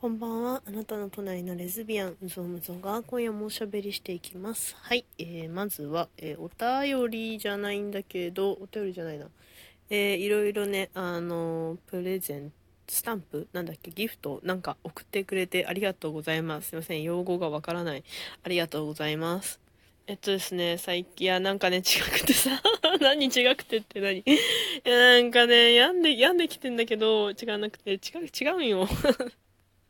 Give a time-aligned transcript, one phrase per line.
[0.00, 0.62] こんばんは。
[0.64, 4.76] あなたの隣のレズビアン、ゾムゾが今夜もおしゃべりしていきます。
[4.78, 5.04] はい。
[5.18, 9.26] えー、まずは、えー、お便りじゃないんだけど、お便りじゃないな。
[9.90, 12.52] えー、いろいろね、あの、プレゼン
[12.86, 13.90] トスタンプなんだっけ？
[13.90, 16.68] ギフトなんか送ってくれてありがとうございます。
[16.68, 17.02] すいません。
[17.02, 18.04] 用語がわからない。
[18.44, 19.58] ありがとうございます。
[20.06, 22.62] えっとですね、最近、いや、なんかね、違くてさ、
[23.02, 24.18] 何違くてって何？
[24.20, 24.24] い
[24.84, 28.88] や、なんかね、病んで、病んできてんだけど、違わなくて、違う、違うんよ。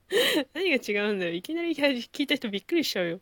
[0.55, 1.33] 何が違うんだよ。
[1.33, 3.21] いきなり聞いた人びっくりしちゃうよ。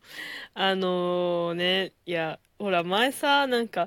[0.55, 3.87] あのー、ね、いや、ほら、前さ、なんか、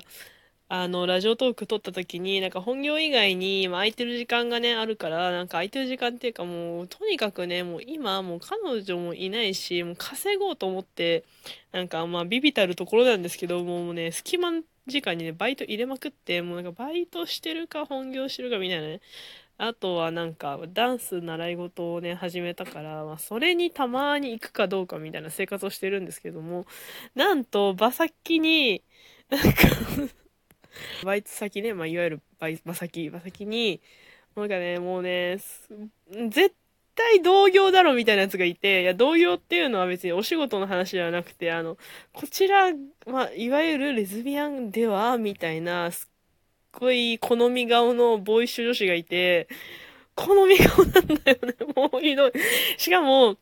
[0.68, 11.24] あの、ラジオトーク撮った時に、なんか本業以外に、空いてる時間がね、あるから、なんか空いてる時間っていうかもう、とにかくね、もう今、もう彼女もいないし、もう稼ごうと思って、
[11.72, 19.00] なんかまあ、ビビたるところなんですけど、もうね、隙間時間にね、バイト入れまくって、もうなんかバイトしてるか本業してるかみたいなね、
[19.62, 26.64] あとはなんかダンス習い事をね始めたから、まあ、それにたまに行くかどうかみたいな生活をしてるんですけども
[27.14, 28.82] なんと馬先に
[29.28, 29.48] なんか
[31.04, 33.82] バイト先ね、まあ、いわゆるバイ馬先馬先に
[34.34, 35.38] なんかねもうね
[36.30, 36.54] 絶
[36.94, 41.78] 対同業だろみたいなやつがいて、いや、同業っていうのは別にお仕事の話ではなくて、あの、
[42.12, 42.72] こちら、
[43.06, 45.90] まあ、いわゆるレズビアンでは、みたいな、
[46.72, 49.48] ごい好み顔のボーイッシュ女子がいて、
[50.14, 51.54] 好み顔なんだよね。
[51.74, 52.32] もうひどい。
[52.76, 53.36] しかも、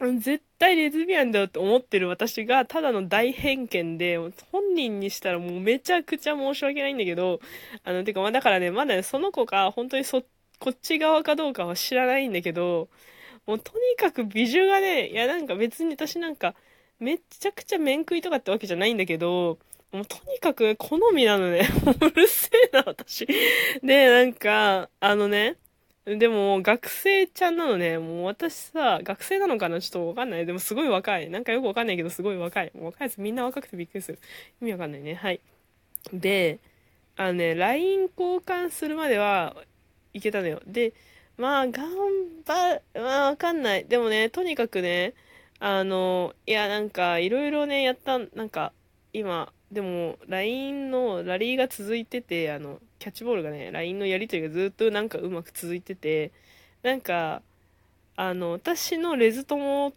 [0.00, 4.16] 絶対レズビアンだよって思ってる私がただの大偏見で、
[4.52, 7.40] 本人にしたらもうめちゃくちゃ申し訳ないんだけど、
[7.84, 10.22] あの、てかまあだからね、まだね、その子が本当にそ、
[10.60, 12.88] こっち側かどうかは知らないんだけど、
[13.46, 16.54] もうとにかく美女がね、いやなんか別に私なんか、
[17.00, 19.58] めちゃくちゃ面食いとかってわけじゃないんだけど、
[19.92, 21.60] もうとにかく好みなのね。
[22.00, 23.26] うるせえな、私。
[23.82, 25.56] で、なんか、あのね、
[26.04, 27.98] でも、学生ちゃんなのね。
[27.98, 29.80] もう私さ、学生なのかな？
[29.80, 30.46] ちょっとわかんない。
[30.46, 31.30] でもすごい若い。
[31.30, 32.72] なんかよくわかんないけど、すごい若い。
[32.74, 34.18] もう若いやつみんな若くてびっくりする。
[34.62, 35.14] 意味わかんないね。
[35.14, 35.40] はい。
[36.12, 36.60] で、
[37.16, 39.56] あのね、LINE 交換するまでは
[40.14, 40.60] いけたのよ。
[40.66, 40.92] で、
[41.36, 41.90] まあ、頑
[42.46, 43.84] 張、まあ、わかんない。
[43.86, 45.14] でもね、とにかくね、
[45.60, 48.72] あの、いや、なんか、いろいろね、やった、なんか、
[49.12, 56.32] 今、でも LINE のラリーが続いててあのキャッチボールがね LINE のやり取りがずっとなんかうまく続いてて
[56.82, 57.42] なんか
[58.16, 59.92] あの私のレズ友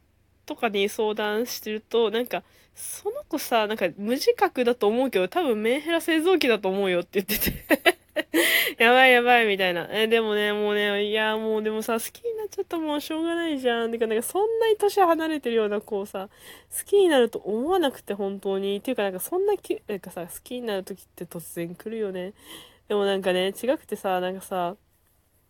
[0.46, 2.44] とかに相談してるとなんか
[2.76, 7.66] その子さなんか無自覚だと思うけど多分メンヘラ製造機だと思うよって言ってて。
[8.81, 9.88] やばいやばいみたいな。
[9.92, 13.92] え、でもね、もうね、いや、もうでもさ、好きになっちゃったもんしょうがないじゃん。
[13.92, 16.30] てか、なんかそんなに年離れてるような子をさ、
[16.75, 18.78] 好きになると思わなくて本当に。
[18.78, 22.34] っていうか、なんかそんなき、なんかさ、好きになる時って突然来るよね。
[22.88, 24.75] でもなんかね、違くてさ、なんかさ、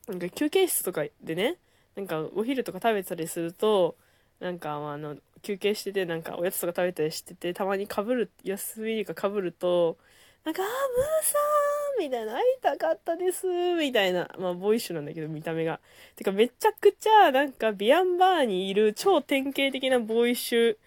[0.10, 1.58] なんか休憩室とかでね、
[1.96, 3.96] なんかお昼とか食べたりすると、
[4.42, 9.98] なんかあの、休憩してて、なんかおやつとか食べたりしてて、たまにかぶる、休みがかぶると、
[10.44, 11.71] なんか、あー、ムーさん
[12.02, 14.30] みたいな、会いたかったですみたいな。
[14.40, 15.80] まあ、ボーイッシュなんだけど、見た目が。
[16.16, 20.78] てか、めちゃくちゃ、なんか、ビアンバーにいる超典型的なボーイッシュ、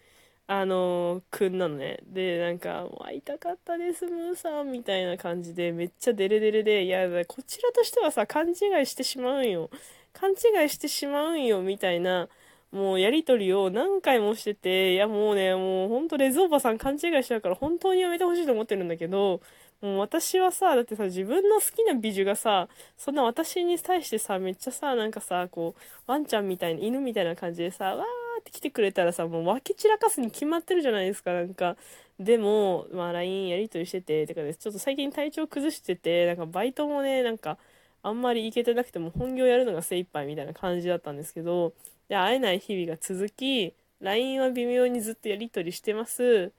[0.46, 1.98] あのー、くんなのね。
[2.04, 8.52] で、なんか、もう会いたかったです、ムーさんみたいな感じで、めっちゃデレデレで、いや、こちらとしてはさ、勘違
[8.82, 9.70] いしてしまうんよ。
[10.12, 12.28] 勘違いしてしまうんよ、みたいな。
[12.74, 19.40] もうやりとりを何回もしてて、いやもうね、もうほんとレズおばさん勘違いしちゃうから本当にやめてほしいと思ってるんだけど、
[19.84, 31.76] もう私はさ、だってさ、自分の好きな美女がさ、そんな私に対してさ、めっちゃさ、なんかさ、こう、ワンちゃんみたいな、犬みたいな感じでさ、わーって来てくれたらさ、もう分け散らかすに決まってるじゃないですか、なんか。
[32.18, 37.58] でも、まあ LINE やりとりしてて、てかね、ちょっと最近体調崩してて、なんかバイトもね、なんか、
[38.02, 41.74] あんまり行けてなくても本業やるのが精一杯みたいな感じだったんですけど、
[42.08, 46.52] で、会えない日々が続き、LINE は微妙にずっとやり取りしてます。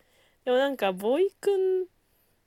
[0.43, 1.87] でもなんか、ボーイくん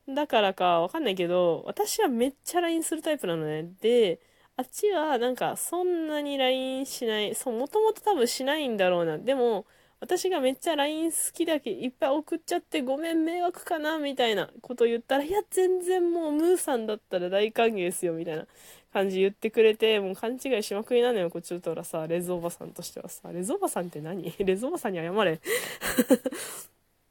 [0.08, 3.70] だからかわかんないけど、私はめっちゃ LINE するタイプなのね。
[3.80, 4.20] で、
[4.56, 7.34] あっちはなんかそんなに LINE しない。
[7.34, 9.19] そう、もともと多分しないんだろうな。
[9.19, 9.66] でも、
[10.00, 18.46] 私がめっちゃ LINE 好きだけいっぱい送っちゃってごめん迷惑かなみたいなこと言ったら、いや全然もうムーさんだったら大歓迎ですよみたいな
[18.93, 24.32] 感じ言ってくれて、もう勘違いしまくりなのよ、こっちとらさ、レズおばさんとしてはさ、レズおばさんって何？
[24.38, 25.40] レズおばさんに謝れ。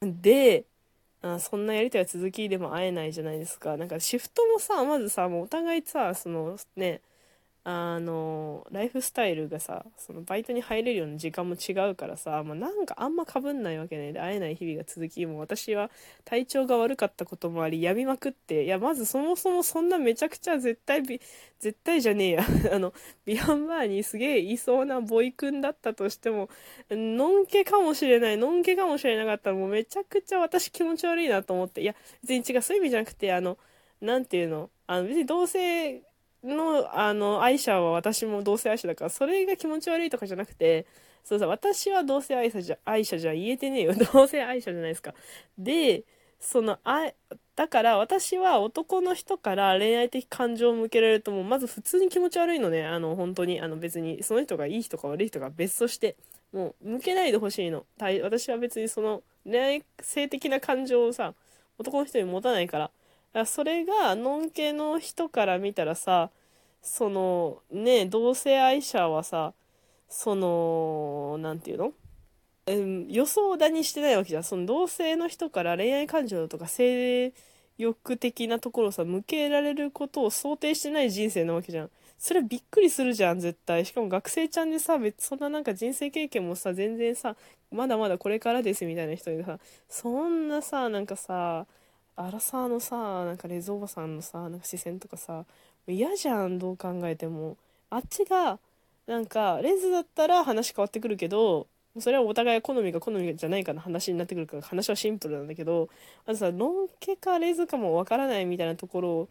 [0.02, 0.64] で、
[1.22, 3.76] あそんなやりたいは続きでも会えないじゃないですか。
[3.76, 7.02] なんかシフトもさ、まずさ、もうお互いさ、そのね、
[7.70, 14.14] あのライフスタイルがさそのバイトに入れるような時間も違うからさ、まあ、なんかあんまかぶんないわけね。
[14.14, 15.90] で会えない日々が続きもう私は
[16.24, 21.02] 体調が悪かったこともあり病みまくっていやまずそもそもそんなめちゃくちゃ絶対
[21.60, 22.44] 絶対じゃねえや。
[22.72, 22.94] あの
[23.26, 26.48] ビアンバーにすげえいそうなボイ君だったとしても
[26.90, 31.82] のんけかもしれないのんけかもしれなかったらもうめちゃくちゃ私気持ち悪いなと思って。
[31.82, 32.62] いや別に違う。
[32.62, 33.58] そういう意味じゃなくてあの
[34.00, 34.70] 何て言うの？
[34.86, 36.00] あの別に同性
[36.42, 40.86] の、あの、愛者は私も同性愛者だから、それが気持ち悪いとかじゃなくて、
[41.24, 43.94] そうさ、私は同性愛者じゃ、愛者じゃ言えてねえよ。
[44.12, 45.14] 同性愛者じゃないですか。
[45.58, 46.04] で、
[46.40, 47.12] その、あ、
[47.56, 52.86] だから私は男の人から恋愛的感情を向けられるともうまず普通に気持ち悪いのね。
[52.86, 56.16] あの、本当に、あの別に、その人がいい人か悪い人か別として、
[56.52, 57.84] もう向けないでほしいの。
[57.98, 61.34] 私は別にその恋愛性的な感情をさ、
[61.78, 62.90] 男の人に持たないから。
[63.46, 66.30] それがのんけの人から見たらさ
[66.82, 69.52] そのね同性愛者はさ
[70.08, 71.92] その何て言うの？
[72.66, 74.44] うん、予想だにしてないわけじゃん。
[74.44, 77.32] その同性の人から恋愛感情とか性
[77.78, 81.90] 欲的なところをさ向けられることを想定してない人生なわけじゃん。
[82.18, 83.86] それびっくりするじゃん絶対。
[83.86, 87.36] しかも学生ちゃんでさ別そんななんか人生経験もさ全然さ
[87.70, 89.58] まだまだこれからですみたいな人にさ
[89.88, 91.66] そんなさなんかさ
[92.18, 95.44] アラサーのさなんかレズおばさんのさなんか視線とかさ
[95.86, 97.56] 嫌じゃんどう考えても。
[97.90, 98.58] あっちが
[99.06, 101.66] なんかレズだったら話変わってくるけど
[101.98, 105.88] それはお互い好みが好みじゃないかの話になってくるから話はシンプルなんだけど
[106.26, 109.28] あとさのんけかレズかもわからないみたいなところ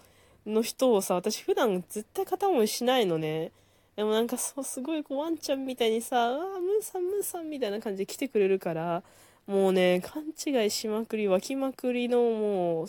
[0.52, 3.52] の人をさ私普段絶対片思いしないのね。
[3.96, 9.04] でもなんかそうすごいこうワンちゃんみたいにさ「ああムーさんムーさん」みたいな感じで来てくれるから
[9.48, 12.88] もうね、勘違いしまくり、湧きまくりのもう、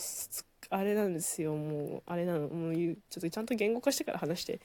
[0.69, 4.59] あれなんですよ、もう、あれなの、もう、ちょっとちゃんと言語化してから話して。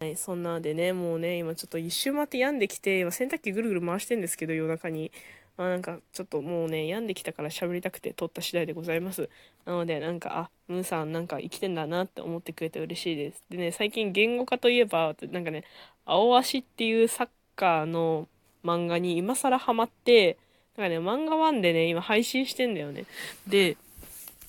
[0.00, 5.10] はい、そんなでね、もうね、今ちょっと一周回って病んできて、今洗濯機ぐるぐる回してんですけど、夜中に。
[5.56, 9.28] まあなんか、ちょっともうね、病んできたから喋りたくて撮った次第でございます。
[9.64, 13.42] なので、なんか、あ、ムーさんなんか生きてんだなって思ってくれて嬉しいです。
[13.50, 15.64] でね、最近言語化といえば、なんかね、
[16.04, 18.28] 青足っていうサッカーの
[18.62, 20.38] 漫画に今更ハマって、
[20.78, 23.04] なんかね、漫画1でね、今配信してんだよね。
[23.48, 23.76] で、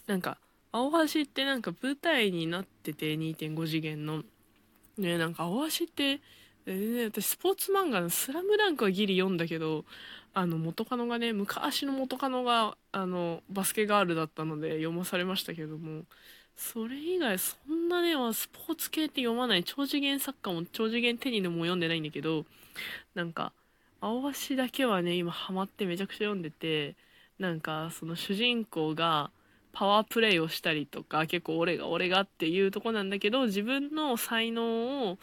[0.05, 0.37] なんか、
[0.71, 4.23] 青橋ってなんか舞台になってて、2.5次元の。
[4.99, 6.21] ね、なんか青橋って、
[7.09, 9.85] 私スポーツ漫画のスラムダンクはギリ読んだけど、
[10.35, 16.03] あの元カノがね、昔の元カノが、あの、バスケガールだったので読まされましたけども、
[16.55, 19.63] それ以外そんなね、スポーツ系って読まない。
[19.63, 22.45] 超次元サッカーも超次元テニでも読んでないんだけど、
[23.15, 23.51] なんか、
[24.01, 26.95] 青足だけはね今ハマってめちゃくちゃ読んでて
[27.37, 29.31] なんかその主人公が
[29.71, 35.17] パワープレイをしたりとか結構俺が俺がっていうとこなんだけど自分の才能を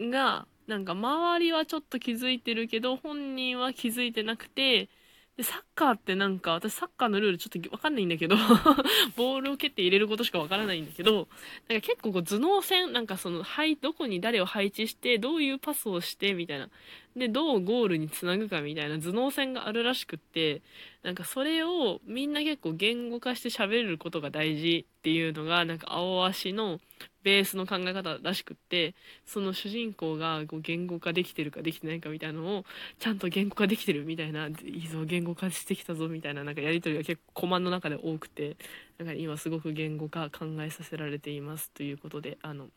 [0.00, 4.88] がなんか周りはちょっと気づいてるけど本人は気づいてなくて
[5.36, 8.36] で、サッカーってなんか、私サッカーのルールちょっとわかんないんだけど
[9.16, 11.28] ボールを蹴って入れることしかわからないんだけど、
[11.68, 16.70] なんか結構こう頭脳戦、なんかその、はい、どこに誰を配置して、どういうパスをして、みたいな。
[17.16, 20.62] で、どうゴールにつなぐかみたいな頭脳戦があるらしくって、
[21.02, 26.78] なんかそれをみんな結構言語化して喋れることが大事っていうのが、なんか青足の
[27.26, 28.94] ベースの考え方らしくって
[29.26, 32.64] その主人公がこう言語化できてるかできてないかみたいなのを
[33.00, 38.56] ちゃんと言語化できてるみたいないいぞ言語化してきたぞみたいななんかやり取りが結構コマの中で多くて
[38.98, 42.68] なんか今すごく言語化考えさせられていますということであの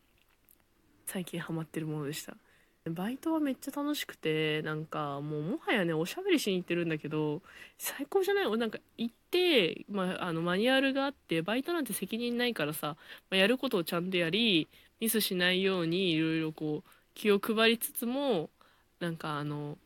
[1.06, 2.36] 最近ハマってるものでした。
[2.86, 7.42] バイトはめっちゃ楽しくて、なんかもうもはやね、おしゃべりしに行ってるんだけど、
[7.78, 8.58] 最高じゃない？
[8.58, 12.96] なんか行って、まあ、あの、マニュアルがあって、バイトなんて責任ないからさ、
[13.30, 14.68] まあ、やることをちゃんとやり、
[15.00, 18.50] ミスしないようにいろいろこう、気を配りつつも、
[19.00, 19.78] なんかあの、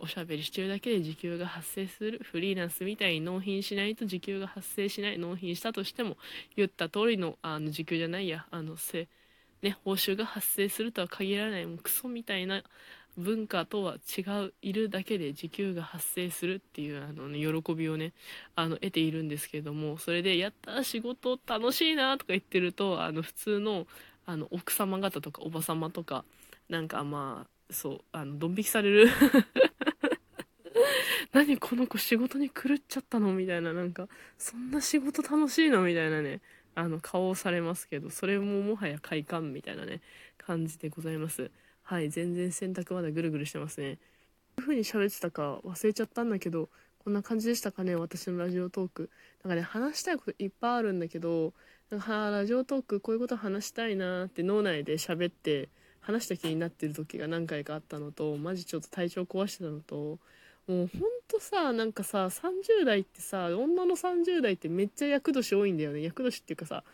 [0.00, 6.16] おしゃべりしてるだけで時給が発生するフリーランスみたいに納品しないと時給が発生しない納品したとしても
[6.56, 9.08] 言った通りのあの時給じゃないやあのせ
[9.62, 12.62] ね、報酬が発生するとは限らないもうクソみたいな
[13.16, 18.12] 文化とは違ういるだけで時給が発生するっていうあの、ね、喜びをね
[18.56, 23.86] あの得ているんですけれどもそれで「やった仕事楽しいな」とか言ってるとあの普通の
[24.24, 26.24] あの奥様方とかおば様とか
[26.68, 29.10] なんかまあそうあのドン引きされる。
[31.32, 36.40] 何この子仕事に狂っちゃったのみたいななんかそんな仕事楽しいのみたいなね。
[36.74, 40.00] あの顔をされますけどそれももはや快感みたいなね
[40.38, 41.50] 感じでございます。
[41.82, 43.98] はい全然洗濯まだぐるぐるしてますね。
[44.56, 49.10] どういう風に喋ってたか忘れちゃったんだけどこんな感じでしたかね私のラジオトーク。
[49.44, 51.52] なんかね話したいこといっぱいあるんだけど
[51.90, 55.68] なんかラジオトークこういうこと話したいなって脳内で喋って
[56.00, 60.18] 話した気になってる時が何回かあったのとマジちょっと体調壊してたのと
[60.68, 66.02] もうほんとさなんかさ30代ってさ女の30代ってめっちゃ厄年多いんだよね。
[66.02, 66.84] 厄年っていうかさ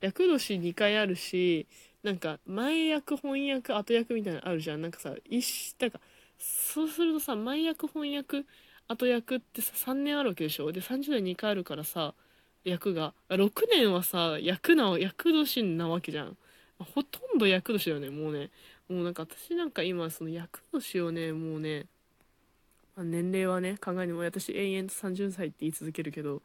[0.00, 1.66] 厄年2回あるし
[2.02, 4.82] なんか前役翻訳後役みたいなのあるじゃん。
[4.82, 6.00] なんかさ一なんか
[6.38, 8.44] そうするとさ前役翻訳
[8.88, 10.70] 後役ってさ3年あるわけでしょ？
[10.70, 12.12] で30代2回あるからさ
[12.64, 13.14] 役が。
[13.30, 16.36] 6年はさ役な役年なわけじゃん。
[16.78, 18.50] ほとんど役年だよねもうね。
[18.90, 21.86] もうなんか私なんか今その役年をねもうね
[22.96, 26.42] まあ、年齢はね考えても私延々と30歳って言い続けるけど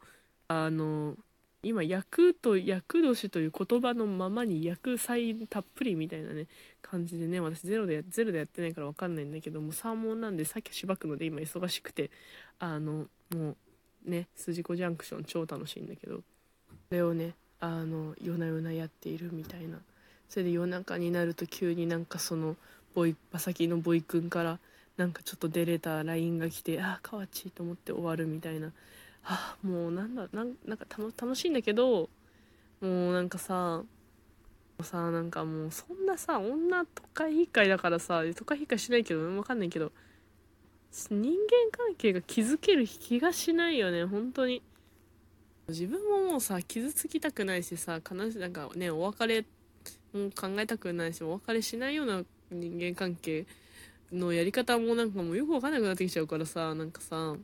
[0.48, 1.16] あの
[1.62, 6.46] 今役と役年という言葉のままに役祭たっぷりみたいなね
[6.80, 12.10] 感じでね私ゼロでゼロでやってないから分かんないんだけどもサーモンなんでさっきしばくので今忙しくて
[12.58, 13.50] あのも
[14.06, 16.22] うね筋子ジャンクション超楽しいんだけどこ
[16.90, 19.78] れをねあの夜な夜なやっているみたいな。
[20.30, 22.56] それで夜中になると急になんかその
[22.94, 24.58] ボイ馬先のボイ君から
[25.00, 28.70] なんかちょっと出れた LINE が来てああ河内と思って終わるみたいな。
[29.24, 32.10] あもうなんだなんなんか楽しいんだけど
[32.82, 33.84] もうなんかさも
[34.78, 39.90] うさなんかもうそんなさ女都会引っかいだからさ都会引っかいしないけど分かんないけど
[40.92, 41.36] 人間
[41.70, 44.62] 関係が築ける気がしないよね本当に。
[45.68, 49.46] 自分ももうさ傷つきたくないしさ悲しなんかねお別れ
[50.12, 53.46] も考えたくないしお別れしないような人間関係
[54.12, 57.34] のやり方もなんかもうよくわかんなくなってきちゃうからさなんかさ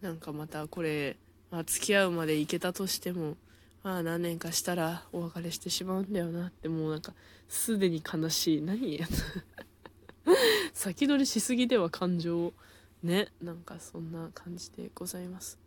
[0.00, 1.16] なんかまたこれ、
[1.50, 3.36] まあ、付き合うまでいけたとしても
[3.82, 7.12] まあ何年かしたらお別れしてしまうんだよなってもうなんか
[7.48, 8.62] すでに悲しい。
[8.62, 9.06] 何や
[10.74, 12.52] 先取りしすぎでは感情
[13.02, 15.58] ねなんかそんな感じでございます。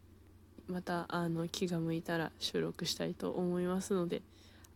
[0.68, 4.22] またあの気が向いたら収録したいと思いますので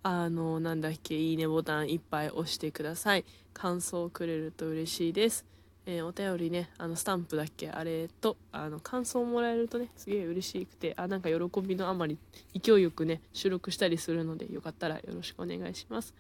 [0.04, 3.26] あのなんだっけいいねボタンいっぱい押してください。
[3.54, 5.46] 感想をくれると嬉しいです。
[5.86, 12.18] えー、お便りねあのスタンプだっけあれとあの感想をもらえるとねすげえ嬉しくてあなんか喜びのあまり
[12.54, 16.14] 勢いよくね収録したりするのでよかったらよろしくお願いします。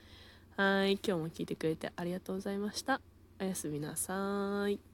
[0.57, 3.01] はい今日も聞いてくれてありがとうございました。
[3.39, 4.92] おやすみなさい。